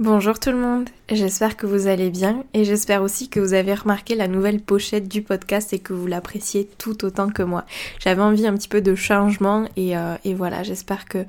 [0.00, 3.74] Bonjour tout le monde, j'espère que vous allez bien et j'espère aussi que vous avez
[3.74, 7.64] remarqué la nouvelle pochette du podcast et que vous l'appréciez tout autant que moi.
[8.00, 11.24] J'avais envie un petit peu de changement et, euh, voilà, j'espère que,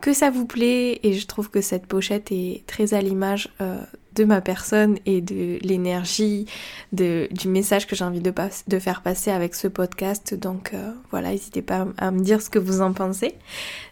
[0.00, 3.76] que ça vous plaît et je trouve que cette pochette est très à l'image euh,
[4.14, 6.46] de ma personne et de l'énergie,
[6.92, 10.32] du message que j'ai envie de, faire passer avec ce podcast.
[10.32, 13.34] Donc euh, voilà, n'hésitez pas à me dire ce que vous en pensez.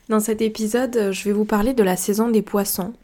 [0.08, 2.94] Dans cet épisode, je vais vous parler de la saison des poissons.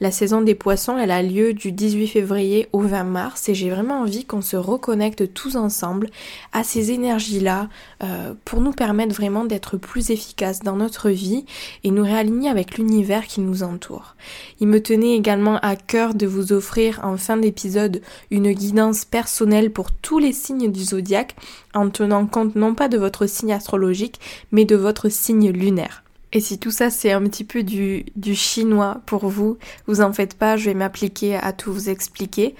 [0.00, 3.70] La saison des poissons, elle a lieu du 18 février au 20 mars et j'ai
[3.70, 6.08] vraiment envie qu'on se reconnecte tous ensemble
[6.52, 7.68] à ces énergies-là
[8.02, 11.44] euh, pour nous permettre vraiment d'être plus efficaces dans notre vie
[11.84, 14.16] et nous réaligner avec l'univers qui nous entoure.
[14.60, 19.72] Il me tenait également à cœur de vous offrir en fin d'épisode une guidance personnelle
[19.72, 21.36] pour tous les signes du zodiaque
[21.74, 26.01] en tenant compte non pas de votre signe astrologique mais de votre signe lunaire.
[26.32, 30.12] Et si tout ça c'est un petit peu du, du chinois pour vous, vous en
[30.12, 32.54] faites pas, je vais m'appliquer à tout vous expliquer.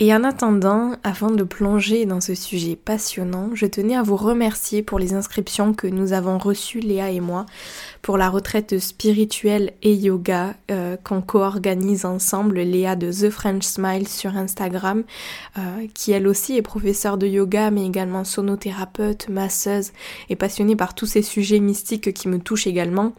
[0.00, 4.84] Et en attendant, avant de plonger dans ce sujet passionnant, je tenais à vous remercier
[4.84, 7.46] pour les inscriptions que nous avons reçues, Léa et moi,
[8.00, 14.06] pour la retraite spirituelle et yoga euh, qu'on co-organise ensemble, Léa de The French Smile
[14.06, 15.02] sur Instagram,
[15.58, 15.60] euh,
[15.94, 19.90] qui elle aussi est professeure de yoga, mais également sonothérapeute, masseuse
[20.28, 23.14] et passionnée par tous ces sujets mystiques qui me touchent également.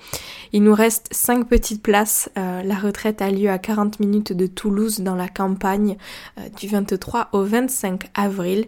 [0.54, 2.30] Il nous reste 5 petites places.
[2.38, 5.98] Euh, la retraite a lieu à 40 minutes de Toulouse dans la campagne
[6.58, 8.68] du 23 au 25 avril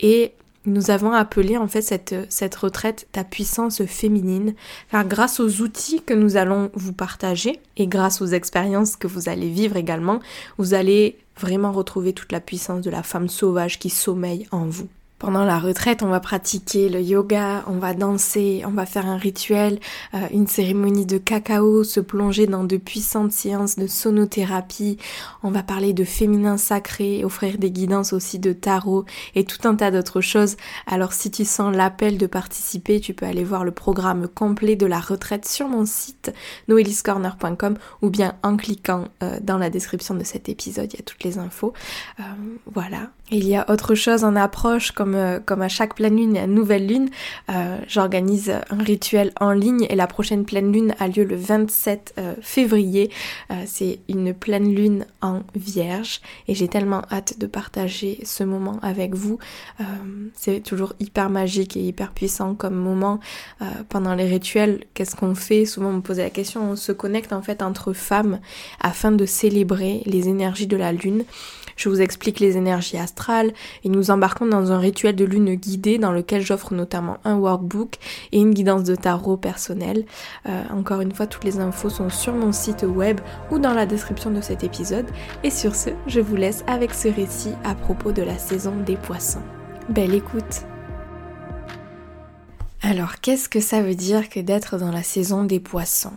[0.00, 0.32] et
[0.66, 4.54] nous avons appelé en fait cette, cette retraite ta puissance féminine,
[4.90, 9.28] car grâce aux outils que nous allons vous partager et grâce aux expériences que vous
[9.28, 10.20] allez vivre également,
[10.58, 14.88] vous allez vraiment retrouver toute la puissance de la femme sauvage qui sommeille en vous.
[15.20, 19.18] Pendant la retraite, on va pratiquer le yoga, on va danser, on va faire un
[19.18, 19.78] rituel,
[20.14, 24.96] euh, une cérémonie de cacao, se plonger dans de puissantes séances de sonothérapie,
[25.42, 29.04] on va parler de féminin sacré, offrir des guidances aussi de tarot
[29.34, 30.56] et tout un tas d'autres choses.
[30.86, 34.86] Alors si tu sens l'appel de participer, tu peux aller voir le programme complet de
[34.86, 36.32] la retraite sur mon site
[36.68, 41.04] noeliscorner.com ou bien en cliquant euh, dans la description de cet épisode, il y a
[41.04, 41.74] toutes les infos.
[42.20, 42.22] Euh,
[42.72, 43.10] voilà.
[43.30, 46.40] Il y a autre chose en approche comme euh, comme, à chaque pleine lune et
[46.40, 47.08] à nouvelle lune,
[47.50, 52.14] euh, j'organise un rituel en ligne et la prochaine pleine lune a lieu le 27
[52.18, 53.10] euh, février.
[53.66, 59.14] c'est une pleine lune en vierge et j'ai tellement hâte de partager ce moment avec
[59.14, 59.38] vous.
[60.34, 63.20] c'est toujours hyper magique et hyper puissant comme moment.
[63.88, 65.64] pendant les rituels, qu'est-ce qu'on fait?
[65.64, 68.40] Souvent on me posait la question, on se connecte en fait entre femmes
[68.80, 71.24] afin de célébrer les énergies de la lune.
[71.80, 73.54] Je vous explique les énergies astrales
[73.84, 77.94] et nous embarquons dans un rituel de lune guidée dans lequel j'offre notamment un workbook
[78.32, 80.04] et une guidance de tarot personnelle.
[80.46, 83.18] Euh, encore une fois, toutes les infos sont sur mon site web
[83.50, 85.06] ou dans la description de cet épisode.
[85.42, 88.96] Et sur ce, je vous laisse avec ce récit à propos de la saison des
[88.96, 89.42] poissons.
[89.88, 90.66] Belle écoute
[92.82, 96.14] alors, qu'est-ce que ça veut dire que d'être dans la saison des poissons?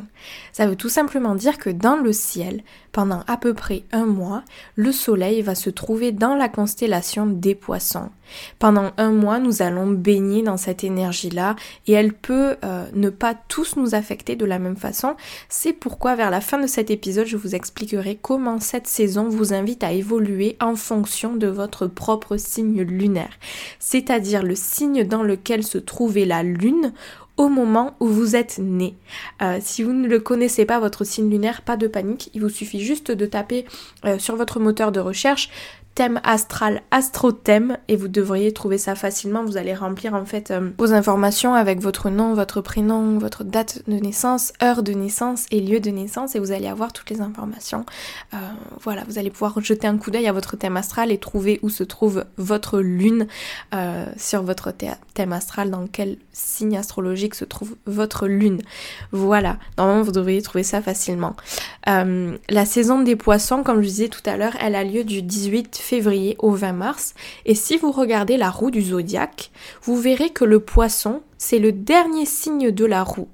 [0.53, 4.43] Ça veut tout simplement dire que dans le ciel, pendant à peu près un mois,
[4.75, 8.09] le soleil va se trouver dans la constellation des poissons.
[8.59, 11.55] Pendant un mois, nous allons baigner dans cette énergie-là
[11.87, 15.15] et elle peut euh, ne pas tous nous affecter de la même façon.
[15.50, 19.53] C'est pourquoi vers la fin de cet épisode, je vous expliquerai comment cette saison vous
[19.53, 23.39] invite à évoluer en fonction de votre propre signe lunaire,
[23.79, 26.94] c'est-à-dire le signe dans lequel se trouvait la lune
[27.38, 28.95] au moment où vous êtes né.
[29.41, 32.50] Euh, si vous ne le connaissez pas, votre signe lunaire, pas de panique, il vous
[32.50, 33.65] suffit juste de taper
[34.06, 35.50] euh, sur votre moteur de recherche
[35.95, 39.44] thème astral, astro-thème, et vous devriez trouver ça facilement.
[39.44, 43.84] Vous allez remplir en fait euh, vos informations avec votre nom, votre prénom, votre date
[43.88, 47.22] de naissance, heure de naissance et lieu de naissance, et vous allez avoir toutes les
[47.22, 47.86] informations.
[48.34, 48.38] Euh,
[48.81, 51.69] voilà, vous allez pouvoir jeter un coup d'œil à votre thème astral et trouver où
[51.69, 53.28] se trouve votre lune
[53.75, 54.74] euh, sur votre
[55.13, 58.62] thème astral, dans quel signe astrologique se trouve votre lune.
[59.12, 61.36] Voilà, normalement vous devriez trouver ça facilement.
[61.86, 65.82] la saison des poissons, comme je disais tout à l'heure, elle a lieu du 18
[65.83, 67.13] février au 20 mars.
[67.45, 69.51] Et si vous regardez la roue du zodiaque,
[69.83, 73.30] vous verrez que le poisson, c'est le dernier signe de la roue.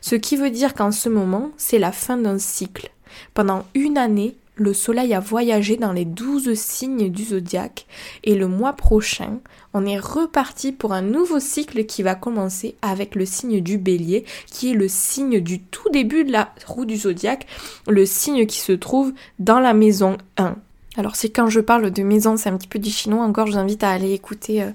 [0.00, 2.90] Ce qui veut dire qu'en ce moment, c'est la fin d'un cycle.
[3.34, 7.86] Pendant une année, le Soleil a voyagé dans les douze signes du zodiaque
[8.24, 9.40] et le mois prochain,
[9.72, 14.24] on est reparti pour un nouveau cycle qui va commencer avec le signe du bélier,
[14.46, 17.46] qui est le signe du tout début de la roue du zodiaque,
[17.88, 20.56] le signe qui se trouve dans la maison 1.
[21.00, 23.52] Alors si quand je parle de maison c'est un petit peu du chinois encore, je
[23.52, 24.70] vous invite à aller écouter euh,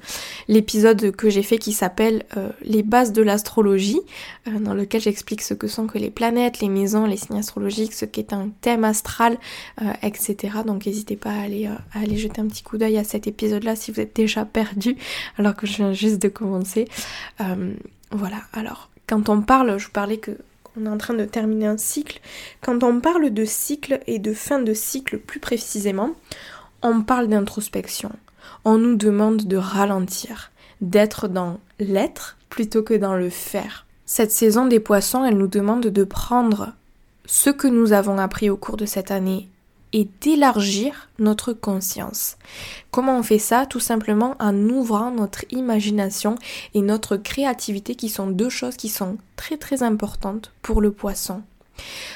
[0.48, 4.02] l'épisode que j'ai fait qui s'appelle euh, Les bases de l'astrologie,
[4.48, 7.94] euh, dans lequel j'explique ce que sont que les planètes, les maisons, les signes astrologiques,
[7.94, 9.38] ce qu'est un thème astral,
[10.02, 10.36] etc.
[10.66, 13.76] Donc n'hésitez pas à aller, à aller jeter un petit coup d'œil à cet épisode-là
[13.76, 14.98] si vous êtes déjà perdu
[15.38, 16.88] alors que je viens juste de commencer.
[18.10, 20.32] voilà, alors quand on parle, je vous parlais que
[20.78, 22.20] on est en train de terminer un cycle.
[22.62, 26.12] Quand on parle de cycle et de fin de cycle plus précisément,
[26.82, 28.12] on parle d'introspection.
[28.64, 30.52] On nous demande de ralentir,
[30.82, 33.86] d'être dans l'être plutôt que dans le faire.
[34.06, 36.74] Cette saison des poissons, elle nous demande de prendre
[37.26, 39.50] ce que nous avons appris au cours de cette année
[39.96, 42.36] et d'élargir notre conscience.
[42.92, 46.36] Comment on fait ça Tout simplement en ouvrant notre imagination
[46.74, 51.44] et notre créativité qui sont deux choses qui sont très très importantes pour le poisson.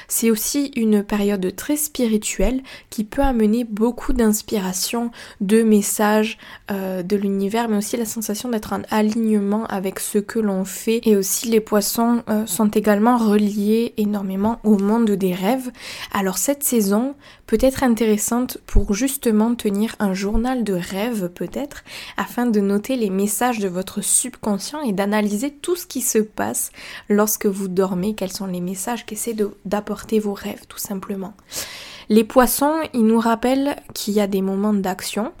[0.08, 5.10] C'est aussi une période très spirituelle qui peut amener beaucoup d'inspiration,
[5.40, 6.38] de messages
[6.70, 11.00] euh, de l'univers, mais aussi la sensation d'être en alignement avec ce que l'on fait.
[11.04, 15.70] Et aussi les poissons euh, sont également reliés énormément au monde des rêves.
[16.12, 17.14] Alors cette saison
[17.46, 21.82] peut être intéressante pour justement tenir un journal de rêves peut-être,
[22.16, 26.70] afin de noter les messages de votre subconscient et d'analyser tout ce qui se passe
[27.08, 31.34] lorsque vous dormez, quels sont les messages qu'essaie d'apporter vos rêves tout simplement.
[32.08, 35.32] Les poissons, ils nous rappellent qu'il y a des moments d'action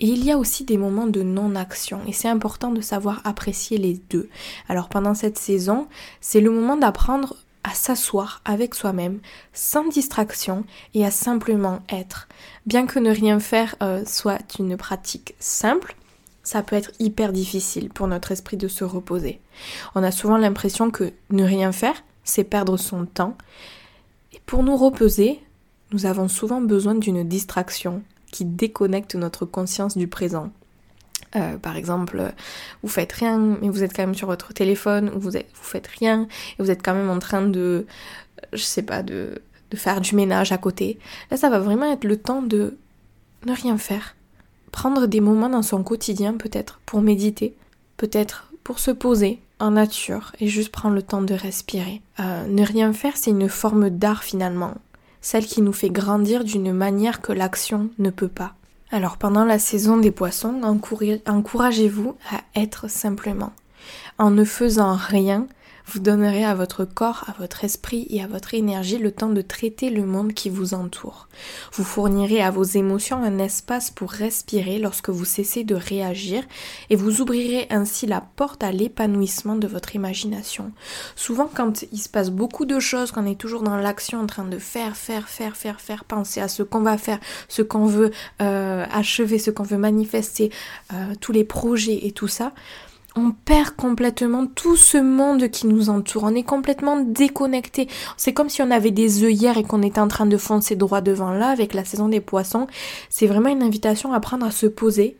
[0.00, 2.00] et il y a aussi des moments de non-action.
[2.08, 4.30] Et c'est important de savoir apprécier les deux.
[4.68, 5.86] Alors pendant cette saison,
[6.20, 9.20] c'est le moment d'apprendre à s'asseoir avec soi-même,
[9.52, 12.28] sans distraction, et à simplement être.
[12.66, 15.96] Bien que ne rien faire euh, soit une pratique simple,
[16.42, 19.40] ça peut être hyper difficile pour notre esprit de se reposer.
[19.94, 23.36] On a souvent l'impression que ne rien faire, c'est perdre son temps.
[24.32, 25.40] Et pour nous reposer,
[25.92, 30.50] nous avons souvent besoin d'une distraction qui déconnecte notre conscience du présent.
[31.36, 32.32] Euh, par exemple,
[32.82, 35.86] vous faites rien, mais vous êtes quand même sur votre téléphone, ou vous, vous faites
[35.86, 36.26] rien,
[36.58, 37.86] et vous êtes quand même en train de,
[38.52, 40.98] je sais pas, de, de faire du ménage à côté.
[41.30, 42.76] Là, ça va vraiment être le temps de
[43.46, 44.14] ne rien faire.
[44.72, 47.56] Prendre des moments dans son quotidien, peut-être, pour méditer,
[47.96, 52.02] peut-être pour se poser en nature et juste prendre le temps de respirer.
[52.20, 54.74] Euh, ne rien faire, c'est une forme d'art finalement,
[55.20, 58.54] celle qui nous fait grandir d'une manière que l'action ne peut pas.
[58.90, 60.60] Alors pendant la saison des poissons,
[61.26, 63.52] encouragez-vous à être simplement.
[64.18, 65.46] En ne faisant rien,
[65.86, 69.42] vous donnerez à votre corps, à votre esprit et à votre énergie le temps de
[69.42, 71.28] traiter le monde qui vous entoure.
[71.72, 76.42] Vous fournirez à vos émotions un espace pour respirer lorsque vous cessez de réagir
[76.90, 80.72] et vous ouvrirez ainsi la porte à l'épanouissement de votre imagination.
[81.16, 84.44] Souvent quand il se passe beaucoup de choses, qu'on est toujours dans l'action en train
[84.44, 88.10] de faire, faire, faire, faire, faire, penser à ce qu'on va faire, ce qu'on veut
[88.40, 90.50] euh, achever, ce qu'on veut manifester,
[90.92, 92.52] euh, tous les projets et tout ça,
[93.16, 96.24] on perd complètement tout ce monde qui nous entoure.
[96.24, 97.88] On est complètement déconnecté.
[98.16, 101.00] C'est comme si on avait des œillères et qu'on était en train de foncer droit
[101.00, 102.66] devant là avec la saison des poissons.
[103.10, 105.16] C'est vraiment une invitation à apprendre à se poser,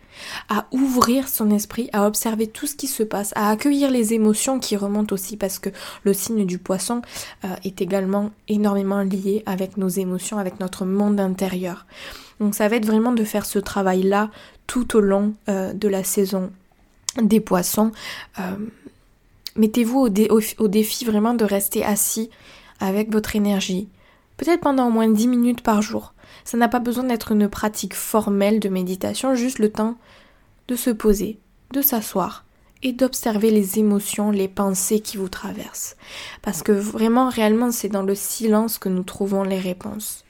[0.48, 4.58] à ouvrir son esprit, à observer tout ce qui se passe, à accueillir les émotions
[4.58, 5.70] qui remontent aussi parce que
[6.02, 7.02] le signe du poisson
[7.44, 11.86] euh, est également énormément lié avec nos émotions, avec notre monde intérieur.
[12.40, 14.30] Donc ça va être vraiment de faire ce travail-là
[14.66, 16.50] tout au long euh, de la saison
[17.22, 17.92] des poissons.
[18.38, 18.56] Euh,
[19.56, 22.30] mettez-vous au, défi vraiment de rester assis
[22.80, 23.88] avec votre énergie,
[24.36, 26.14] peut-être pendant au moins 10 minutes par jour.
[26.44, 29.96] Ça n'a pas besoin d'être une pratique formelle de méditation, juste le temps
[30.68, 31.38] de se poser,
[31.72, 32.44] de s'asseoir
[32.82, 35.96] et d'observer les émotions, les pensées qui vous traversent.
[36.42, 40.24] Parce que vraiment, réellement, c'est dans le silence que nous trouvons les réponses.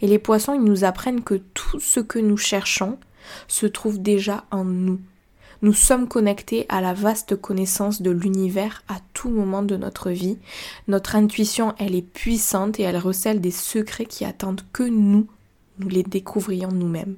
[0.00, 2.98] Et les poissons, ils nous apprennent que tout ce que nous cherchons
[3.48, 5.00] se trouve déjà en nous.
[5.60, 10.38] Nous sommes connectés à la vaste connaissance de l'univers à tout moment de notre vie.
[10.86, 15.26] Notre intuition, elle est puissante et elle recèle des secrets qui attendent que nous,
[15.80, 17.16] nous les découvrions nous-mêmes.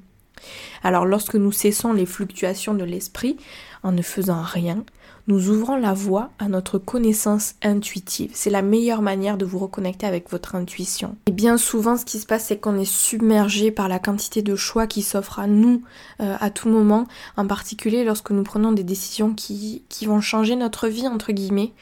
[0.82, 3.36] Alors lorsque nous cessons les fluctuations de l'esprit
[3.82, 4.84] en ne faisant rien,
[5.26, 8.30] nous ouvrons la voie à notre connaissance intuitive.
[8.34, 11.16] C'est la meilleure manière de vous reconnecter avec votre intuition.
[11.26, 14.56] Et bien souvent, ce qui se passe, c'est qu'on est submergé par la quantité de
[14.56, 15.82] choix qui s'offrent à nous
[16.20, 20.56] euh, à tout moment, en particulier lorsque nous prenons des décisions qui, qui vont changer
[20.56, 21.72] notre vie, entre guillemets.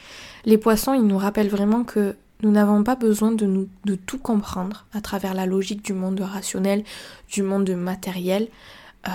[0.44, 4.18] Les poissons, ils nous rappellent vraiment que nous n'avons pas besoin de, nous, de tout
[4.18, 6.84] comprendre à travers la logique du monde rationnel,
[7.28, 8.48] du monde matériel.
[9.08, 9.10] Euh,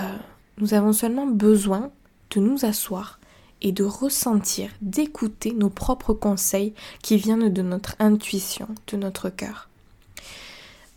[0.58, 1.90] nous avons seulement besoin
[2.30, 3.18] de nous asseoir
[3.64, 9.68] et de ressentir, d'écouter nos propres conseils qui viennent de notre intuition, de notre cœur.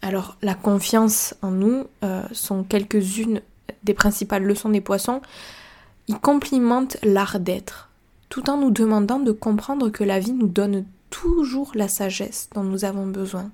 [0.04, 3.42] Alors la confiance en nous euh, sont quelques-unes
[3.84, 5.22] des principales leçons des poissons.
[6.08, 7.90] Ils complimentent l'art d'être,
[8.30, 12.64] tout en nous demandant de comprendre que la vie nous donne toujours la sagesse dont
[12.64, 13.50] nous avons besoin.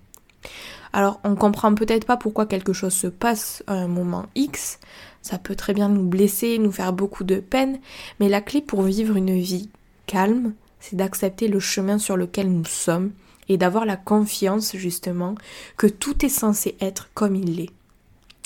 [0.91, 4.79] Alors on comprend peut-être pas pourquoi quelque chose se passe à un moment X,
[5.23, 7.79] ça peut très bien nous blesser, nous faire beaucoup de peine,
[8.19, 9.69] mais la clé pour vivre une vie
[10.05, 13.11] calme, c'est d'accepter le chemin sur lequel nous sommes
[13.49, 15.35] et d'avoir la confiance justement
[15.77, 17.69] que tout est censé être comme il l'est.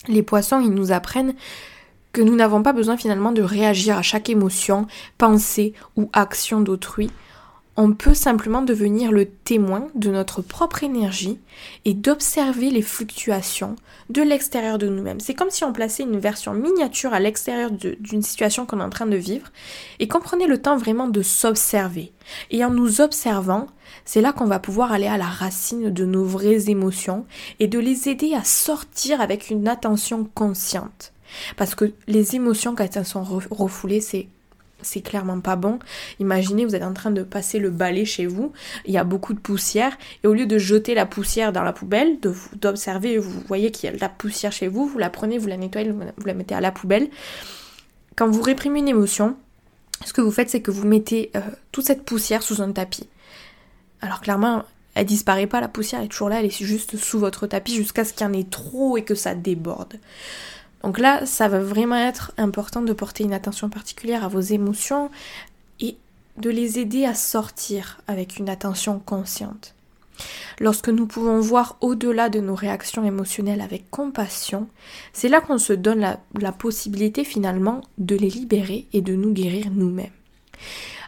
[0.07, 1.33] Les poissons, ils nous apprennent
[2.13, 7.09] que nous n'avons pas besoin finalement de réagir à chaque émotion, pensée ou action d'autrui,
[7.79, 11.39] on peut simplement devenir le témoin de notre propre énergie
[11.85, 13.75] et d'observer les fluctuations
[14.09, 15.19] de l'extérieur de nous-mêmes.
[15.19, 18.89] C'est comme si on plaçait une version miniature à l'extérieur d'une situation qu'on est en
[18.89, 19.51] train de vivre
[19.99, 22.11] et qu'on prenait le temps vraiment de s'observer.
[22.49, 23.67] Et en nous observant,
[24.05, 27.27] c'est là qu'on va pouvoir aller à la racine de nos vraies émotions
[27.59, 31.13] et de les aider à sortir avec une attention consciente.
[31.57, 34.29] Parce que les émotions, quand elles sont refoulées, c'est
[34.87, 35.79] c'est clairement pas bon.
[36.19, 38.53] Imaginez, vous êtes en train de passer le balai chez vous,
[38.85, 41.73] il y a beaucoup de poussière, et au lieu de jeter la poussière dans la
[41.73, 42.17] poubelle,
[42.53, 45.47] d'observer, vous voyez qu'il y a de la poussière chez vous, vous la prenez, vous
[45.47, 47.09] la nettoyez, vous la mettez à la poubelle.
[48.15, 49.35] Quand vous réprimez une émotion,
[50.05, 51.41] ce que vous faites, c'est que vous mettez euh,
[51.71, 53.07] toute cette poussière sous un tapis.
[54.01, 54.63] Alors clairement,
[54.95, 58.03] elle disparaît pas, la poussière est toujours là, elle est juste sous votre tapis jusqu'à
[58.03, 59.99] ce qu'il y en ait trop et que ça déborde.
[60.83, 65.09] Donc là, ça va vraiment être important de porter une attention particulière à vos émotions
[65.79, 65.97] et
[66.37, 69.73] de les aider à sortir avec une attention consciente.
[70.59, 74.67] Lorsque nous pouvons voir au-delà de nos réactions émotionnelles avec compassion,
[75.13, 79.67] c'est là qu'on se donne la, possibilité finalement de les libérer et de nous guérir
[79.71, 80.09] nous-mêmes.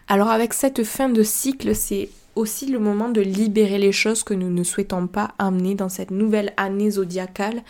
[0.08, 4.34] Alors avec cette fin de cycle, c'est aussi le moment de libérer les choses que
[4.34, 7.62] nous ne souhaitons pas amener dans cette nouvelle année zodiacale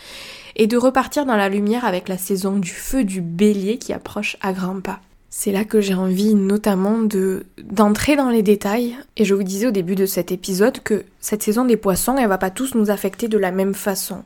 [0.56, 4.36] et de repartir dans la lumière avec la saison du feu du bélier qui approche
[4.40, 5.00] à grands pas.
[5.32, 9.68] C'est là que j'ai envie notamment de d'entrer dans les détails et je vous disais
[9.68, 12.90] au début de cet épisode que cette saison des poissons, elle va pas tous nous
[12.90, 14.24] affecter de la même façon.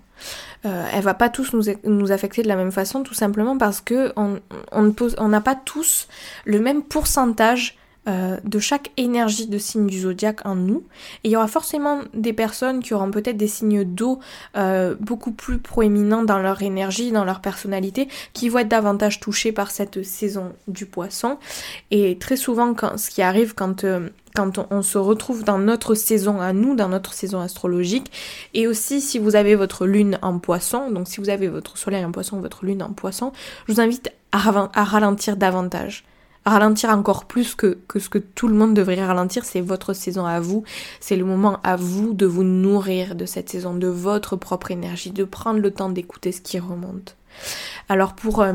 [0.64, 3.82] Euh, elle va pas tous nous, nous, affecter de la même façon tout simplement parce
[3.82, 4.40] que on
[4.80, 6.08] n'a on pas tous
[6.46, 10.84] le même pourcentage euh, de chaque énergie de signe du zodiaque en nous.
[11.23, 14.20] Et il y aura forcément des personnes qui auront peut-être des signes d'eau
[14.58, 19.52] euh, beaucoup plus proéminents dans leur énergie, dans leur personnalité, qui vont être davantage touchés
[19.52, 21.38] par cette saison du poisson.
[21.90, 23.84] Et très souvent, quand, ce qui arrive quand...
[23.84, 28.11] Euh, quand on, se retrouve dans notre saison à nous, dans notre saison astrologique,
[28.52, 32.04] et aussi si vous avez votre lune en poisson, donc si vous avez votre soleil
[32.04, 33.32] en poisson, votre lune en poisson,
[33.68, 36.04] je vous invite à ralentir davantage
[36.44, 40.40] ralentir encore plus que, ce que tout le monde devrait ralentir, c'est votre saison à
[40.40, 40.64] vous,
[41.00, 45.10] c'est le moment à vous de vous nourrir de cette saison, de votre propre énergie,
[45.10, 47.16] de prendre le temps d'écouter ce qui remonte.
[47.88, 48.52] Alors pour, euh,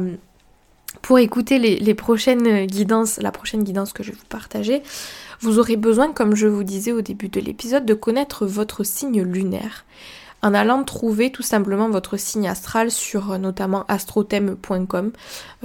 [1.18, 4.84] écouter les, les prochaines guidances, la prochaine guidance que je vais vous partager,
[5.42, 9.22] vous aurez besoin, comme je vous disais au début de l'épisode, de connaître votre signe
[9.22, 9.86] lunaire
[10.42, 15.12] en allant trouver tout simplement votre signe astral sur euh, notamment astrothème.com.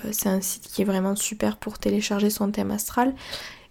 [0.05, 3.15] Euh, c'est un site qui est vraiment super pour télécharger son thème astral.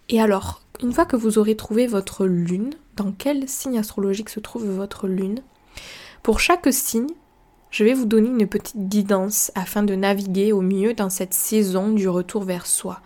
[0.08, 4.40] Et alors, une fois que vous aurez trouvé votre lune, dans quel signe astrologique se
[4.40, 5.40] trouve votre lune,
[6.22, 7.08] pour chaque signe,
[7.74, 11.90] je vais vous donner une petite guidance afin de naviguer au mieux dans cette saison
[11.90, 13.00] du retour vers soi.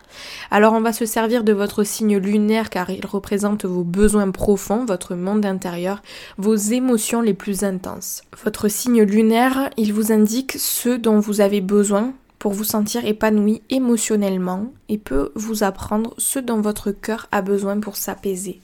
[0.51, 4.85] Alors on va se servir de votre signe lunaire car il représente vos besoins profonds,
[4.85, 6.03] votre monde intérieur,
[6.37, 8.25] vos émotions les plus intenses.
[8.45, 13.63] Votre signe lunaire, il vous indique ce dont vous avez besoin pour vous sentir épanoui
[13.71, 18.61] émotionnellement et peut vous apprendre ce dont votre cœur a besoin pour s'apaiser.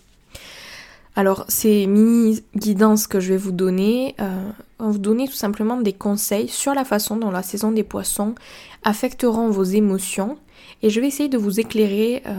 [1.16, 5.80] Alors ces mini guidances que je vais vous donner, euh, vont vous donner tout simplement
[5.80, 8.34] des conseils sur la façon dont la saison des poissons
[8.82, 10.36] affecteront vos émotions
[10.82, 12.34] et je vais essayer de vous éclairer euh,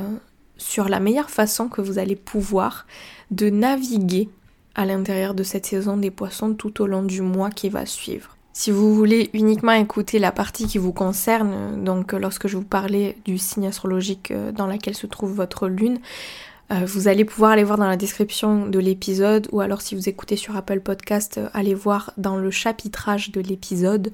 [0.57, 2.85] sur la meilleure façon que vous allez pouvoir
[3.31, 4.29] de naviguer
[4.75, 8.35] à l'intérieur de cette saison des poissons tout au long du mois qui va suivre.
[8.51, 13.17] Si vous voulez uniquement écouter la partie qui vous concerne, donc lorsque je vous parlais
[13.25, 17.63] du signe astrologique euh, dans lequel se trouve votre lune, euh, vous allez pouvoir aller
[17.63, 21.49] voir dans la description de l'épisode ou alors si vous écoutez sur Apple Podcast, euh,
[21.53, 24.11] allez voir dans le chapitrage de l'épisode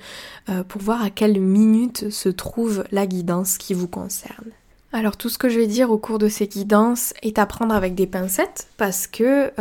[0.68, 4.52] pour voir à quelle minute se trouve la guidance qui vous concerne.
[4.92, 7.74] Alors tout ce que je vais dire au cours de ces guidances est à prendre
[7.74, 9.52] avec des pincettes parce que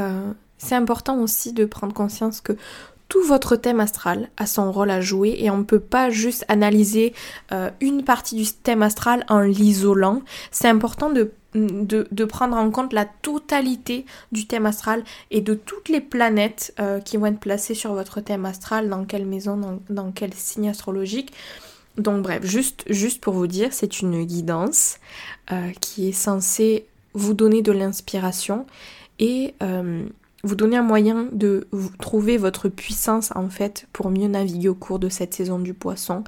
[0.58, 2.56] c'est important aussi de prendre conscience que
[3.10, 6.44] tout votre thème astral a son rôle à jouer et on ne peut pas juste
[6.48, 7.12] analyser
[7.52, 10.22] euh, une partie du thème astral en l'isolant.
[10.52, 15.88] C'est important de, de, prendre en compte la totalité du thème astral et de toutes
[15.88, 20.12] les planètes euh, qui vont être placées sur votre thème astral, dans quelle maison, dans,
[20.12, 21.32] quel signe astrologique.
[21.96, 24.98] Donc bref, juste, juste pour vous dire, c'est une guidance
[25.52, 28.66] euh, qui est censée vous donner de l'inspiration
[29.18, 29.54] et
[30.42, 31.66] vous donner un moyen de
[32.00, 36.24] trouver votre puissance en fait pour mieux naviguer au cours de cette saison du poisson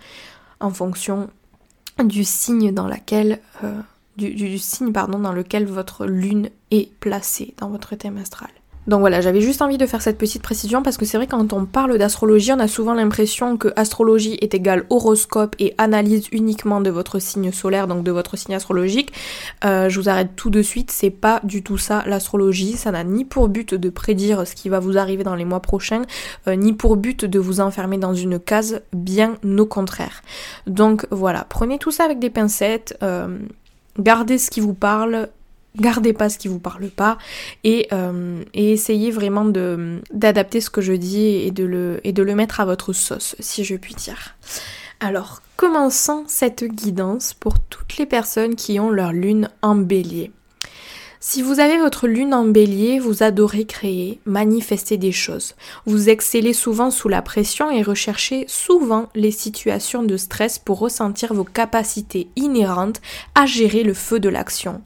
[0.60, 1.30] en fonction
[2.04, 3.40] du signe dans laquelle
[4.16, 8.50] du, signe pardon dans lequel votre lune est placée dans votre thème astral.
[8.88, 11.52] Donc voilà, j'avais juste envie de faire cette petite précision parce que c'est vrai quand
[11.52, 16.80] on parle d'astrologie, on a souvent l'impression que astrologie est égal horoscope et analyse uniquement
[16.80, 19.12] de votre signe solaire, donc de votre signe astrologique.
[19.64, 23.04] Euh, je vous arrête tout de suite, c'est pas du tout ça l'astrologie, ça n'a
[23.04, 26.02] ni pour but de prédire ce qui va vous arriver dans les mois prochains,
[26.48, 30.22] euh, ni pour but de vous enfermer dans une case, bien au contraire.
[30.66, 33.38] Donc voilà, prenez tout ça avec des pincettes, euh,
[33.98, 35.28] gardez ce qui vous parle,
[35.76, 37.18] gardez pas ce qui vous parle pas
[37.64, 39.44] et, euh, essayez vraiment
[40.12, 43.36] d'adapter ce que je dis et de, le, et de le mettre à votre sauce,
[43.40, 44.36] si je puis dire.
[45.00, 50.30] Alors, commençons cette guidance pour toutes les personnes qui ont leur lune en bélier.
[51.24, 55.54] Si vous avez votre lune en bélier, vous adorez créer, manifester des choses.
[55.86, 61.32] Vous excellez souvent sous la pression et recherchez souvent les situations de stress pour ressentir
[61.32, 63.00] vos capacités inhérentes
[63.36, 64.82] à gérer le feu de l'action.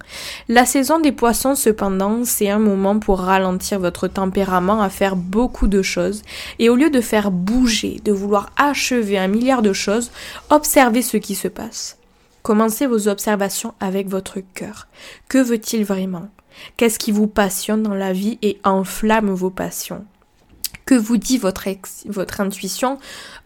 [0.47, 5.69] La saison des poissons, cependant, c'est un moment pour ralentir votre tempérament à faire beaucoup
[5.69, 6.21] de choses
[6.59, 10.11] et au lieu de faire bouger, de vouloir achever un milliard de choses,
[10.51, 11.96] observez ce qui se passe.
[12.46, 14.87] Commencez vos observations avec votre cœur.
[15.28, 16.28] Que veut-il vraiment?
[16.76, 20.04] Qu'est-ce qui vous passionne dans la vie et enflamme vos passions?
[20.85, 21.66] Que vous dit votre,
[22.38, 22.98] intuition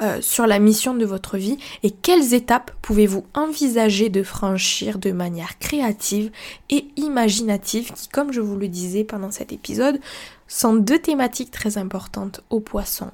[0.02, 1.56] euh, sur la mission de votre vie?
[1.82, 6.30] Et quelles étapes pouvez-vous envisager de franchir de manière créative
[6.68, 9.98] et imaginative qui, comme je vous le disais pendant cet épisode,
[10.46, 13.12] sont deux thématiques très importantes aux poissons.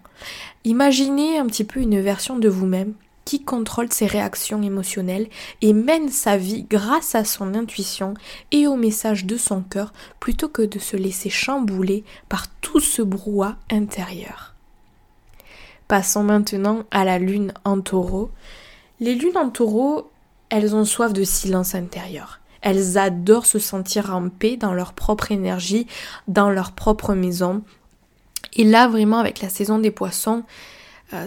[0.64, 2.94] Imaginez un petit peu une version de vous-même
[3.26, 5.28] qui contrôle ses réactions émotionnelles
[5.60, 8.14] et mène sa vie grâce à son intuition
[8.52, 13.02] et au message de son cœur plutôt que de se laisser chambouler par tout ce
[13.02, 14.54] brouhaha intérieur.
[15.88, 18.30] Passons maintenant à la lune en taureau.
[19.00, 20.10] Les lunes en taureau,
[20.48, 22.40] elles ont soif de silence intérieur.
[22.62, 25.86] Elles adorent se sentir en paix dans leur propre énergie,
[26.28, 27.62] dans leur propre maison.
[28.54, 30.44] Et là, vraiment, avec la saison des poissons,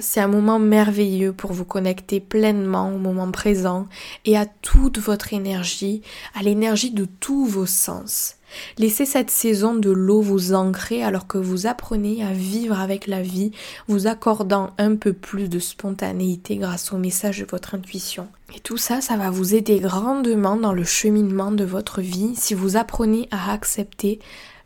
[0.02, 3.88] c'est un moment merveilleux pour vous connecter pleinement au moment présent
[4.26, 6.02] et à toute votre énergie,
[6.36, 8.36] à l'énergie de tous vos sens.
[8.78, 13.22] Laissez cette saison de l'eau vous ancrer alors que vous apprenez à vivre avec la
[13.22, 13.52] vie,
[13.88, 18.28] vous accordant un peu plus de spontanéité grâce au message de votre intuition.
[18.56, 22.54] Et tout ça, ça va vous aider grandement dans le cheminement de votre vie si
[22.54, 24.20] vous apprenez à accepter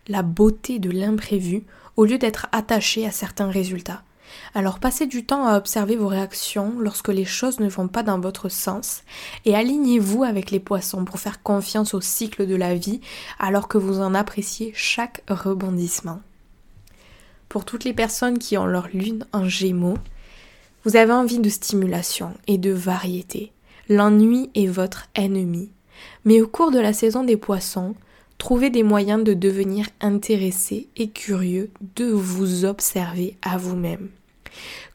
[0.07, 1.63] la beauté de l'imprévu
[1.95, 4.03] au lieu d'être attaché à certains résultats.
[4.53, 8.19] Alors passez du temps à observer vos réactions lorsque les choses ne vont pas dans
[8.19, 9.03] votre sens
[9.45, 13.01] et alignez-vous avec les poissons pour faire confiance au cycle de la vie
[13.39, 16.21] alors que vous en appréciez chaque rebondissement.
[17.49, 19.97] Pour toutes les personnes qui ont leur lune en gémeaux,
[20.85, 23.51] vous avez envie de stimulation et de variété.
[23.89, 25.69] L'ennui est votre ennemi.
[26.25, 27.95] Mais au cours de la saison des poissons,
[28.43, 34.09] Trouvez des moyens de devenir intéressé et curieux de vous observer à vous-même.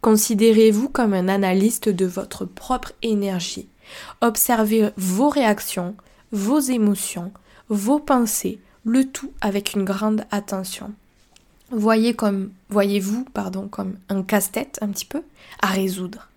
[0.01, 3.68] Considérez-vous comme un analyste de votre propre énergie.
[4.21, 5.97] Observez vos réactions,
[6.33, 7.33] vos émotions,
[7.68, 10.92] vos pensées, le tout avec une grande attention.
[11.71, 15.23] Voyez comme, voyez-vous, pardon, comme un casse-tête un petit peu
[15.61, 16.29] à résoudre.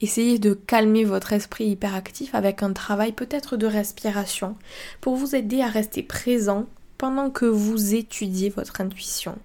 [0.00, 4.56] Essayez de calmer votre esprit hyperactif avec un travail peut-être de respiration
[5.00, 6.66] pour vous aider à rester présent
[6.98, 9.38] pendant que vous étudiez votre intuition.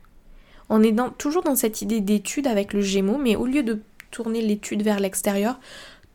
[0.70, 4.42] On est toujours dans cette idée d'étude avec le Gémeaux, mais au lieu de tourner
[4.42, 5.60] l'étude vers l'extérieur,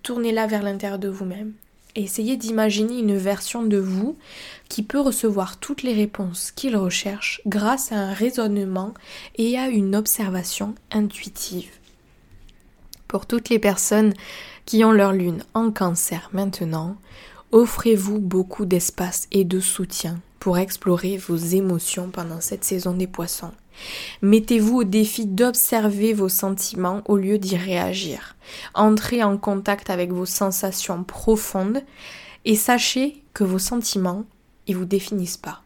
[0.02, 1.52] tournez-la vers l'intérieur de vous-même.
[1.96, 4.16] Essayez d'imaginer une version de vous
[4.68, 8.94] qui peut recevoir toutes les réponses qu'il recherche grâce à un raisonnement
[9.36, 11.70] et à une observation intuitive.
[13.08, 14.14] Pour toutes les personnes
[14.66, 16.96] qui ont leur lune en cancer maintenant,
[17.50, 23.50] offrez-vous beaucoup d'espace et de soutien pour explorer vos émotions pendant cette saison des poissons.
[24.22, 28.36] Mettez-vous au défi d'observer vos sentiments au lieu d'y réagir.
[28.74, 31.82] Entrez en contact avec vos sensations profondes
[32.44, 34.24] et sachez que vos sentiments,
[34.66, 35.62] ils vous définissent pas.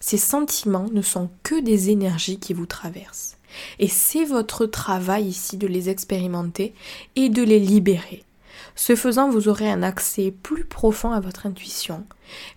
[0.00, 3.36] Ces sentiments ne sont que des énergies qui vous traversent.
[3.78, 6.74] Et c'est votre travail ici de les expérimenter
[7.16, 8.24] et de les libérer.
[8.74, 12.04] Ce faisant, vous aurez un accès plus profond à votre intuition.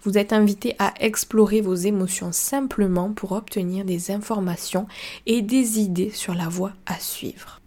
[0.04, 4.88] Vous êtes invité à explorer vos émotions simplement pour obtenir des informations
[5.26, 7.63] et des idées sur la voie à suivre.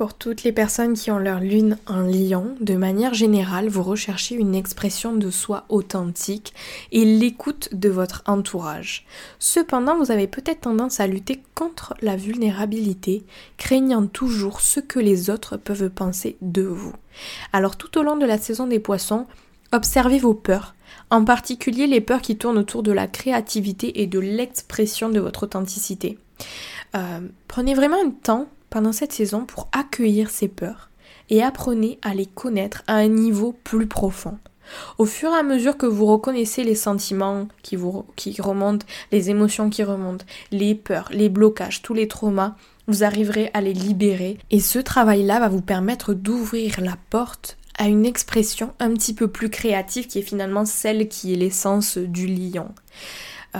[0.00, 4.34] Pour toutes les personnes qui ont leur lune en lion, de manière générale, vous recherchez
[4.34, 6.54] une expression de soi authentique
[6.90, 9.04] et l'écoute de votre entourage.
[9.38, 13.24] Cependant, vous avez peut-être tendance à lutter contre la vulnérabilité,
[13.58, 16.94] craignant toujours ce que les autres peuvent penser de vous.
[17.52, 19.26] Alors tout au long de la saison des poissons,
[19.70, 20.74] observez vos peurs,
[21.10, 25.42] en particulier les peurs qui tournent autour de la créativité et de l'expression de votre
[25.42, 26.16] authenticité.
[26.96, 30.90] Euh, prenez vraiment un temps pendant cette saison pour accueillir ces peurs
[31.28, 34.38] et apprenez à les connaître à un niveau plus profond.
[34.98, 39.82] Au fur et à mesure que vous reconnaissez les sentiments qui, remontent, les émotions qui
[39.82, 42.54] remontent, les peurs, les blocages, tous les traumas,
[42.86, 44.38] vous arriverez à les libérer.
[44.50, 49.28] Et ce travail-là va vous permettre d'ouvrir la porte à une expression un petit peu
[49.28, 52.68] plus créative qui est finalement celle qui est l'essence du lion.
[53.54, 53.58] Euh,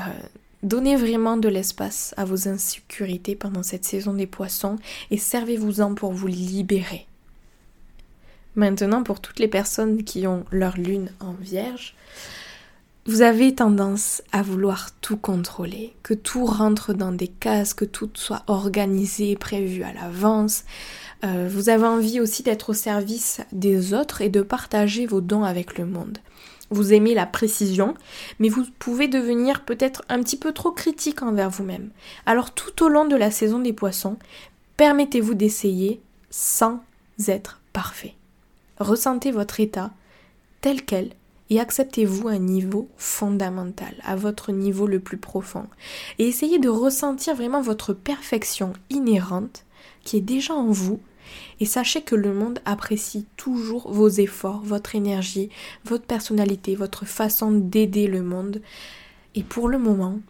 [0.62, 4.76] Donnez vraiment de l'espace à vos insécurités pendant cette saison des poissons
[5.10, 7.06] et servez-vous-en pour vous libérer.
[8.56, 11.94] Maintenant, pour toutes les personnes qui ont leur lune en vierge,
[13.06, 18.10] vous avez tendance à vouloir tout contrôler, que tout rentre dans des cases, que tout
[18.12, 20.64] soit organisé, prévu à l'avance.
[21.24, 25.44] Euh, vous avez envie aussi d'être au service des autres et de partager vos dons
[25.44, 26.18] avec le monde
[26.70, 27.94] vous aimez la précision,
[28.38, 31.90] mais vous pouvez devenir peut-être un petit peu trop critique envers vous-même.
[32.26, 34.16] Alors tout au long de la saison des poissons,
[34.76, 36.80] permettez-vous d'essayer sans
[37.28, 38.14] être parfait.
[38.78, 39.90] Ressentez votre état
[40.60, 41.10] tel quel
[41.50, 45.66] et acceptez-vous un niveau fondamental, à votre niveau le plus profond.
[46.18, 49.64] Et essayez de ressentir vraiment votre perfection inhérente
[50.04, 51.00] qui est déjà en vous
[51.60, 55.50] et sachez que le monde apprécie toujours vos efforts, votre énergie,
[55.84, 58.60] votre personnalité, votre façon d'aider le monde.
[59.34, 60.20] Et pour le moment,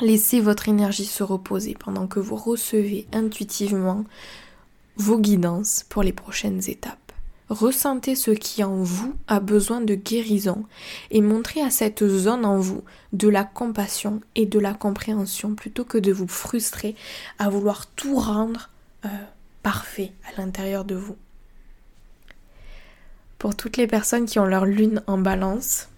[0.00, 4.04] laissez votre énergie se reposer pendant que vous recevez intuitivement
[4.96, 7.08] vos guidances pour les prochaines étapes.
[7.48, 10.64] Ressentez ce qui en vous a besoin de guérison
[11.10, 12.82] et montrez à cette zone en vous
[13.14, 16.94] de la compassion et de la compréhension plutôt que de vous frustrer
[17.38, 18.68] à vouloir tout rendre
[19.06, 19.08] euh,
[19.62, 21.16] parfait à l'intérieur de vous.
[23.38, 25.88] Pour toutes les personnes qui ont leur lune en balance,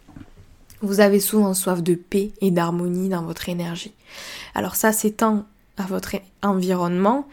[0.83, 3.95] vous avez souvent soif de paix et d'harmonie dans votre énergie.
[4.55, 5.47] Alors ça s'étend
[5.77, 7.27] à votre environnement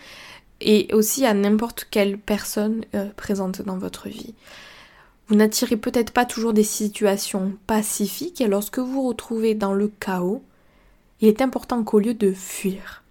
[0.61, 4.33] et aussi à n'importe quelle personne euh, présente dans votre vie.
[5.27, 9.89] Vous n'attirez peut-être pas toujours des situations pacifiques et lorsque vous vous retrouvez dans le
[9.99, 10.41] chaos,
[11.19, 13.03] il est important qu'au lieu de fuir,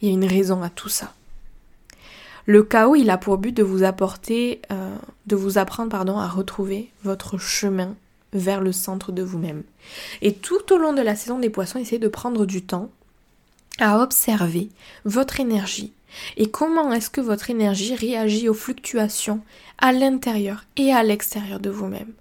[0.00, 1.12] il y a une raison à tout ça.
[2.46, 6.28] Le chaos, il a pour but de vous apporter, euh, de vous apprendre pardon, à
[6.28, 7.94] retrouver votre chemin
[8.32, 9.62] vers le centre de vous-même.
[10.22, 12.90] Et tout au long de la saison des poissons, essayez de prendre du temps
[13.78, 14.68] à observer
[15.04, 15.92] votre énergie
[16.36, 19.40] et comment est-ce que votre énergie réagit aux fluctuations
[19.78, 22.12] à l'intérieur et à l'extérieur de vous-même.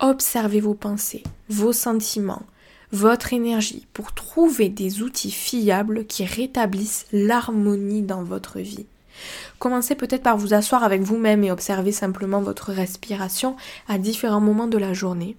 [0.00, 2.42] Observez vos pensées, vos sentiments,
[2.90, 8.86] votre énergie pour trouver des outils fiables qui rétablissent l'harmonie dans votre vie.
[9.58, 13.56] Commencez peut-être par vous asseoir avec vous-même et observer simplement votre respiration
[13.88, 15.36] à différents moments de la journée.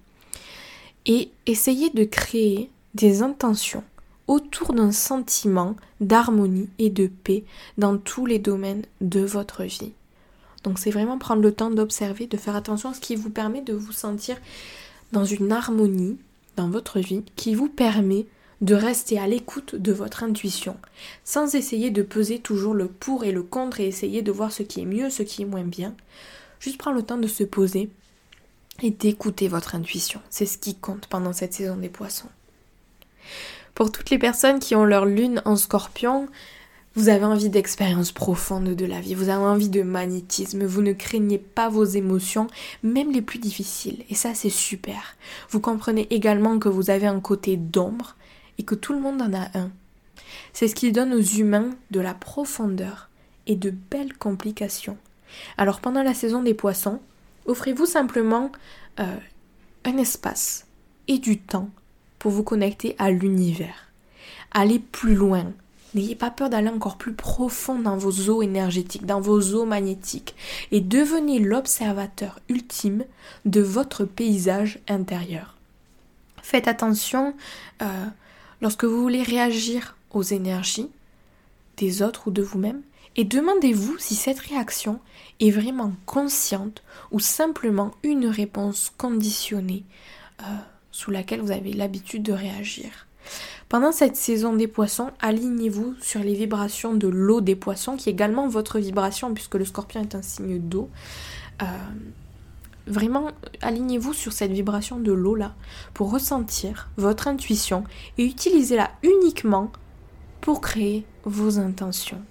[1.06, 3.84] Et essayez de créer des intentions
[4.26, 7.44] autour d'un sentiment d'harmonie et de paix
[7.76, 9.92] dans tous les domaines de votre vie.
[10.62, 13.60] Donc c'est vraiment prendre le temps d'observer, de faire attention à ce qui vous permet
[13.60, 14.36] de vous sentir
[15.12, 16.16] dans une harmonie
[16.56, 18.26] dans votre vie qui vous permet
[18.60, 20.76] de rester à l'écoute de votre intuition,
[21.24, 24.62] sans essayer de peser toujours le pour et le contre et essayer de voir ce
[24.62, 25.94] qui est mieux, ce qui est moins bien.
[26.60, 27.90] Juste prendre le temps de se poser
[28.82, 30.20] et d'écouter votre intuition.
[30.30, 32.28] C'est ce qui compte pendant cette saison des poissons.
[33.74, 36.28] Pour toutes les personnes qui ont leur lune en scorpion,
[36.96, 40.92] vous avez envie d'expériences profondes de la vie, vous avez envie de magnétisme, vous ne
[40.92, 42.46] craignez pas vos émotions,
[42.84, 44.04] même les plus difficiles.
[44.10, 45.16] Et ça, c'est super.
[45.50, 48.14] Vous comprenez également que vous avez un côté d'ombre
[48.58, 49.70] et que tout le monde en a un.
[50.52, 53.10] C'est ce qui donne aux humains de la profondeur
[53.46, 54.96] et de belles complications.
[55.58, 57.00] Alors pendant la saison des poissons,
[57.46, 58.52] offrez-vous simplement
[59.00, 59.16] euh,
[59.84, 60.66] un espace
[61.08, 61.70] et du temps
[62.18, 63.90] pour vous connecter à l'univers.
[64.52, 65.52] Allez plus loin,
[65.94, 70.34] N'ayez pas peur d'aller encore plus profond dans vos eaux énergétiques, dans vos eaux magnétiques,
[70.72, 73.04] et devenez l'observateur ultime
[73.44, 75.54] de votre paysage intérieur.
[76.42, 77.34] Faites attention
[77.80, 78.06] euh,
[78.64, 80.88] lorsque vous voulez réagir aux énergies
[81.76, 82.80] des autres ou de vous-même,
[83.14, 85.00] et demandez-vous si cette réaction
[85.38, 89.84] est vraiment consciente ou simplement une réponse conditionnée
[90.40, 90.44] euh,
[90.92, 93.06] sous laquelle vous avez l'habitude de réagir.
[93.68, 98.12] Pendant cette saison des poissons, alignez-vous sur les vibrations de l'eau des poissons, qui est
[98.12, 100.88] également votre vibration, puisque le scorpion est un signe d'eau.
[101.60, 101.66] Euh,
[102.86, 103.30] vraiment,
[103.62, 105.54] alignez-vous sur cette vibration de l'eau-là
[105.92, 107.84] pour ressentir votre intuition
[108.18, 109.70] et utilisez-la uniquement
[110.40, 112.22] pour créer vos intentions.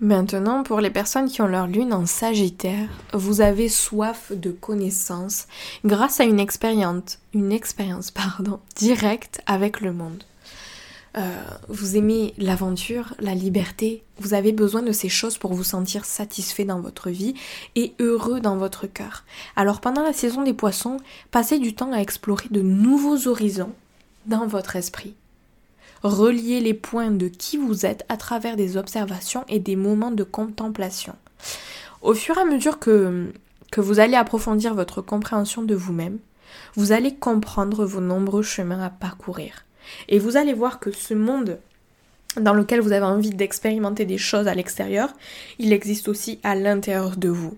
[0.00, 5.48] Maintenant, pour les personnes qui ont leur lune en Sagittaire, vous avez soif de connaissances
[5.84, 7.18] grâce à une expérience,
[8.76, 10.22] directe avec le monde.
[11.16, 16.04] Euh, vous aimez l'aventure, la liberté, vous avez besoin de ces choses pour vous sentir
[16.04, 17.34] satisfait dans votre vie
[17.76, 19.24] et heureux dans votre cœur.
[19.56, 20.98] Alors pendant la saison des poissons,
[21.30, 23.72] passez du temps à explorer de nouveaux horizons
[24.26, 25.14] dans votre esprit.
[26.02, 30.24] Reliez les points de qui vous êtes à travers des observations et des moments de
[30.24, 31.16] contemplation.
[32.02, 33.32] Au fur et à mesure que,
[33.72, 36.18] que vous allez approfondir votre compréhension de vous-même,
[36.74, 39.64] vous allez comprendre vos nombreux chemins à parcourir.
[40.08, 41.58] Et vous allez voir que ce monde
[42.36, 45.12] dans lequel vous avez envie d'expérimenter des choses à l'extérieur,
[45.58, 47.56] il existe aussi à l'intérieur de vous.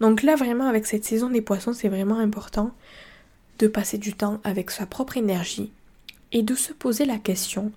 [0.00, 2.70] Donc là, vraiment, avec cette saison des poissons, c'est vraiment important
[3.58, 5.72] de passer du temps avec sa propre énergie
[6.30, 7.72] et de se poser la question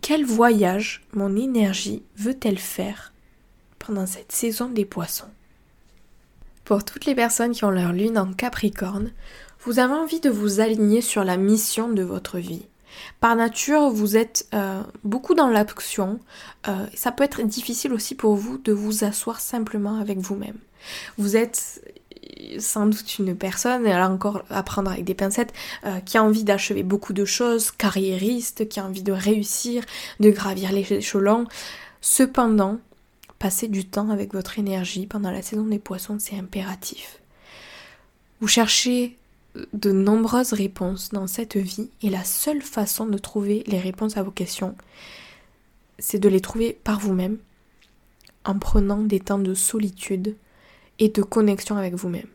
[0.00, 3.12] quel voyage mon énergie veut-elle faire
[3.80, 5.26] pendant cette saison des poissons?
[6.64, 9.10] Pour toutes les personnes qui ont leur lune en Capricorne,
[9.64, 12.66] vous avez envie de vous aligner sur la mission de votre vie.
[13.20, 16.20] Par nature, vous êtes euh, beaucoup dans l'action.
[16.68, 20.58] Euh, ça peut être difficile aussi pour vous de vous asseoir simplement avec vous-même.
[21.18, 21.82] Vous êtes
[22.58, 25.52] sans doute une personne, et là encore à prendre avec des pincettes,
[25.84, 29.84] euh, qui a envie d'achever beaucoup de choses, carriériste, qui a envie de réussir,
[30.20, 31.46] de gravir les échelons.
[32.00, 32.78] Cependant,
[33.38, 37.20] passer du temps avec votre énergie pendant la saison des poissons, c'est impératif.
[38.40, 39.16] Vous cherchez
[39.72, 44.22] de nombreuses réponses dans cette vie et la seule façon de trouver les réponses à
[44.22, 44.74] vos questions,
[45.98, 47.38] c'est de les trouver par vous-même
[48.44, 50.36] en prenant des temps de solitude
[50.98, 52.28] et de connexion avec vous-même.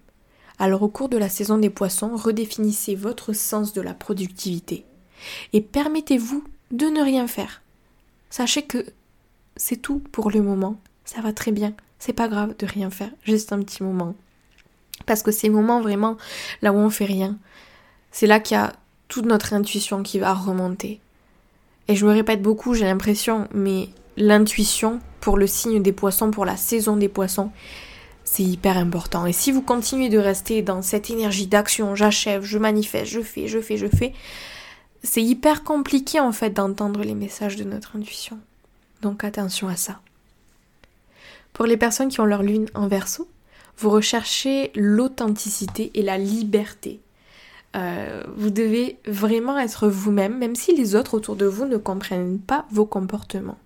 [0.59, 4.85] Alors au cours de la saison des poissons, redéfinissez votre sens de la productivité
[5.53, 7.61] et permettez-vous de ne rien faire.
[8.29, 8.85] Sachez que
[9.55, 13.11] c'est tout pour le moment, ça va très bien, c'est pas grave de rien faire,
[13.23, 14.15] juste un petit moment.
[15.05, 16.17] Parce que ces moments vraiment
[16.61, 17.37] là où on fait rien,
[18.11, 18.73] c'est là qu'il y a
[19.07, 20.99] toute notre intuition qui va remonter.
[21.87, 26.45] Et je me répète beaucoup, j'ai l'impression, mais l'intuition pour le signe des poissons, pour
[26.45, 27.51] la saison des poissons,
[28.23, 29.25] c'est hyper important.
[29.25, 33.47] Et si vous continuez de rester dans cette énergie d'action, j'achève, je manifeste, je fais,
[33.47, 34.13] je fais, je fais,
[35.03, 38.39] c'est hyper compliqué en fait d'entendre les messages de notre intuition.
[39.01, 39.99] Donc attention à ça.
[41.53, 43.27] Pour les personnes qui ont leur lune en verso,
[43.77, 46.99] vous recherchez l'authenticité et la liberté.
[47.75, 52.39] Euh, vous devez vraiment être vous-même, même si les autres autour de vous ne comprennent
[52.39, 53.57] pas vos comportements.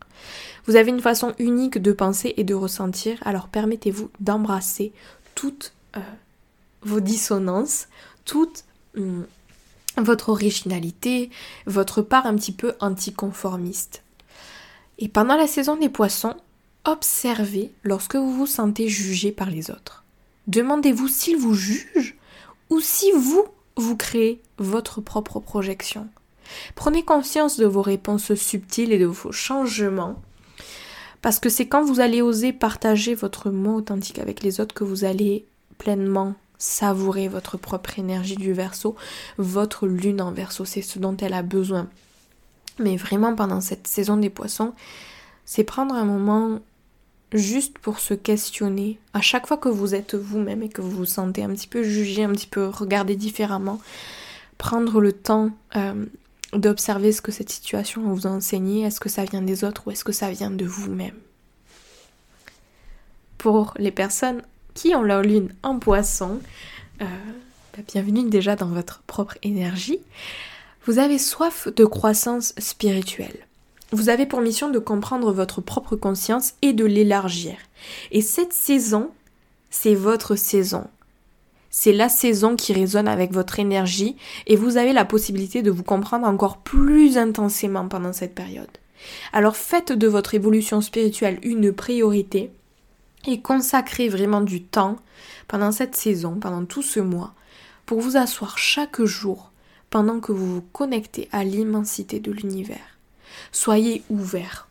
[0.65, 4.93] Vous avez une façon unique de penser et de ressentir, alors permettez-vous d'embrasser
[5.33, 6.01] toutes euh,
[6.81, 7.87] vos dissonances,
[8.25, 8.63] toute
[8.97, 9.25] hum,
[9.97, 11.29] votre originalité,
[11.65, 14.03] votre part un petit peu anticonformiste.
[14.97, 16.35] Et pendant la saison des poissons,
[16.85, 20.03] observez lorsque vous vous sentez jugé par les autres.
[20.47, 22.17] Demandez-vous s'ils vous jugent
[22.69, 23.45] ou si vous,
[23.75, 26.07] vous créez votre propre projection.
[26.75, 30.21] Prenez conscience de vos réponses subtiles et de vos changements
[31.21, 34.83] parce que c'est quand vous allez oser partager votre mot authentique avec les autres que
[34.83, 35.47] vous allez
[35.79, 38.95] pleinement savourer votre propre énergie du verso,
[39.39, 41.89] votre lune en verso, c'est ce dont elle a besoin.
[42.77, 44.73] Mais vraiment pendant cette saison des poissons,
[45.45, 46.59] c'est prendre un moment
[47.35, 48.99] juste pour se questionner.
[49.13, 51.83] À chaque fois que vous êtes vous-même et que vous vous sentez un petit peu
[51.83, 53.79] jugé, un petit peu regardé différemment,
[54.57, 56.05] prendre le temps euh,
[56.53, 58.83] d'observer ce que cette situation vous a enseigné.
[58.83, 61.15] Est-ce que ça vient des autres ou est-ce que ça vient de vous-même?
[63.37, 64.41] Pour les personnes
[64.73, 66.39] qui ont leur lune en poisson,
[67.01, 67.05] euh,
[67.75, 69.99] bah, bienvenue déjà dans votre propre énergie.
[70.85, 73.45] Vous avez soif de croissance spirituelle.
[73.95, 77.55] Vous avez pour mission de comprendre votre propre conscience et de l'élargir.
[78.11, 79.09] Et cette saison,
[79.69, 80.87] c'est votre saison.
[81.69, 85.83] C'est la saison qui résonne avec votre énergie et vous avez la possibilité de vous
[85.83, 88.67] comprendre encore plus intensément pendant cette période.
[89.31, 92.51] Alors faites de votre évolution spirituelle une priorité
[93.25, 94.97] et consacrez vraiment du temps
[95.47, 97.33] pendant cette saison, pendant tout ce mois,
[97.85, 99.51] pour vous asseoir chaque jour
[99.89, 102.94] pendant que vous vous connectez à l'immensité de l'univers.
[103.51, 104.67] Soyez ouverts,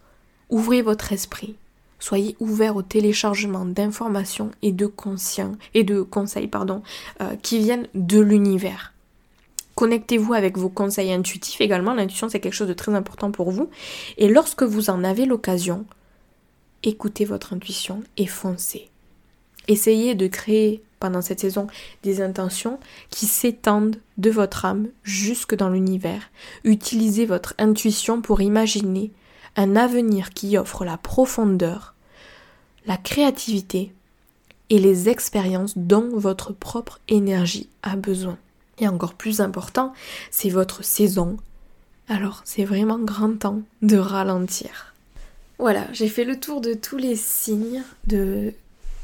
[0.50, 1.54] ouvrez votre esprit,
[1.98, 6.50] soyez ouverts au téléchargement d'informations et de conseils
[7.20, 8.92] euh, qui viennent de l'univers.
[9.74, 11.94] Connectez-vous avec vos conseils intuitifs également.
[11.94, 13.70] L'intuition, c'est quelque chose de très important pour vous.
[14.18, 15.84] Et lorsque vous en avez l'occasion,
[16.84, 18.88] écoutez votre intuition et foncez.
[19.66, 21.66] Essayez de créer pendant cette saison
[22.02, 26.30] des intentions qui s'étendent de votre âme jusque dans l'univers.
[26.64, 29.12] Utilisez votre intuition pour imaginer
[29.54, 31.94] un avenir qui offre la profondeur,
[32.86, 33.92] la créativité
[34.70, 38.38] et les expériences dont votre propre énergie a besoin.
[38.78, 39.92] Et encore plus important,
[40.30, 41.36] c'est votre saison.
[42.08, 44.94] Alors c'est vraiment grand temps de ralentir.
[45.58, 48.54] Voilà, j'ai fait le tour de tous les signes, de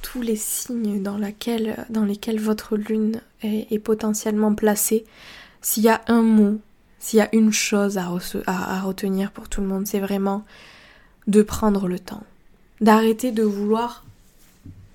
[0.02, 5.04] tous les signes dans, lesquels votre lune est, potentiellement placée.
[5.60, 6.60] S'il y a un mot,
[6.98, 8.08] s'il y a une chose à,
[8.80, 10.44] retenir pour tout le monde, c'est vraiment
[11.26, 12.24] de prendre le temps.
[12.80, 14.04] D'arrêter de vouloir,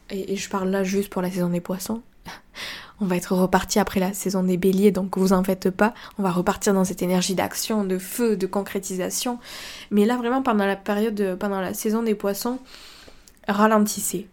[0.10, 2.02] et, et je parle là juste pour la saison des poissons,
[3.02, 5.94] on va être reparti après la saison des béliers, donc vous en faites pas.
[6.18, 9.40] On va repartir dans cette énergie d'action, de feu, de concrétisation.
[9.92, 12.60] Mais là, vraiment, pendant la période, pendant la saison des poissons,
[13.48, 14.28] ralentissez.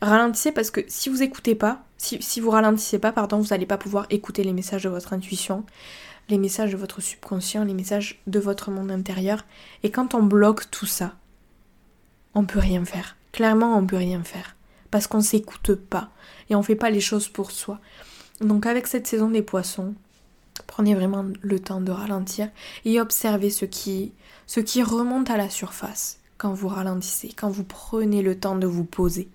[0.00, 3.66] Ralentissez parce que si vous écoutez pas, si, si vous ralentissez pas, pardon, vous n'allez
[3.66, 5.64] pas pouvoir écouter les messages de votre intuition,
[6.28, 9.44] les messages de votre subconscient, les messages de votre monde intérieur.
[9.82, 11.14] Et quand on bloque tout ça,
[12.34, 13.16] on peut rien faire.
[13.32, 14.56] Clairement, on peut rien faire.
[14.90, 16.10] Parce qu'on s'écoute pas.
[16.48, 17.80] Et on fait pas les choses pour soi.
[18.40, 19.94] Donc avec cette saison des poissons,
[20.66, 22.50] prenez vraiment le temps de ralentir
[22.84, 24.12] et observez ce qui,
[24.46, 28.66] ce qui remonte à la surface quand vous ralentissez, quand vous prenez le temps de
[28.66, 29.28] vous poser.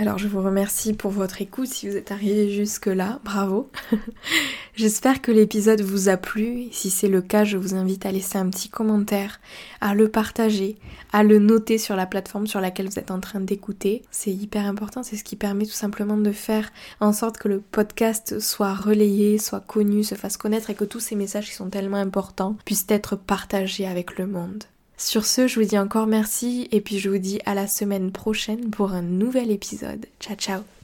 [0.00, 3.68] Alors je vous remercie pour votre écoute si vous êtes arrivé jusque-là, bravo.
[4.76, 6.68] J'espère que l'épisode vous a plu.
[6.70, 9.40] Si c'est le cas, je vous invite à laisser un petit commentaire,
[9.80, 10.76] à le partager,
[11.12, 14.02] à le noter sur la plateforme sur laquelle vous êtes en train d'écouter.
[14.12, 17.60] C'est hyper important, c'est ce qui permet tout simplement de faire en sorte que le
[17.60, 21.70] podcast soit relayé, soit connu, se fasse connaître et que tous ces messages qui sont
[21.70, 24.62] tellement importants puissent être partagés avec le monde.
[24.98, 28.10] Sur ce, je vous dis encore merci et puis je vous dis à la semaine
[28.10, 30.06] prochaine pour un nouvel épisode.
[30.20, 30.77] Ciao ciao